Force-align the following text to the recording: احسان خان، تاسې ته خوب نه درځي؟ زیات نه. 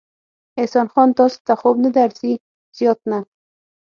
احسان 0.59 0.87
خان، 0.93 1.09
تاسې 1.19 1.39
ته 1.47 1.53
خوب 1.59 1.75
نه 1.83 1.89
درځي؟ 1.97 2.33
زیات 2.77 2.99
نه. 3.09 3.19